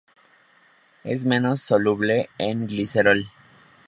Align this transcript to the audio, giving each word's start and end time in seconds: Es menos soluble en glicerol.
Es 1.03 1.25
menos 1.25 1.61
soluble 1.61 2.31
en 2.39 2.65
glicerol. 2.65 3.27